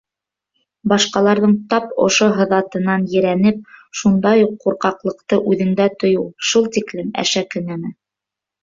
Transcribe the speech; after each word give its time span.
Башҡаларҙың 0.93 1.53
тап 1.73 1.85
ошо 2.05 2.31
һыҙатынан 2.39 3.05
ерәнеп, 3.17 3.61
шундай 4.01 4.45
уҡ 4.49 4.59
ҡурҡаҡлыҡты 4.67 5.43
үҙеңдә 5.53 5.89
тойоу 6.01 6.29
шул 6.51 6.71
тиклем 6.79 7.15
әшәке 7.27 7.67
нәмә. 7.71 7.97